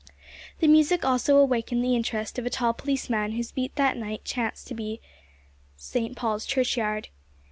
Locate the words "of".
2.39-2.45